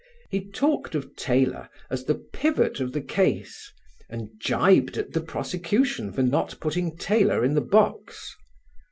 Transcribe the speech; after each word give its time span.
He 0.31 0.49
talked 0.49 0.95
of 0.95 1.15
Taylor 1.15 1.69
as 1.91 2.05
"the 2.05 2.15
pivot 2.15 2.79
of 2.79 2.91
the 2.91 3.01
case," 3.03 3.71
and 4.09 4.31
gibed 4.43 4.97
at 4.97 5.13
the 5.13 5.21
prosecution 5.21 6.11
for 6.11 6.23
not 6.23 6.59
putting 6.59 6.97
Taylor 6.97 7.45
in 7.45 7.53
the 7.53 7.61
box. 7.61 8.35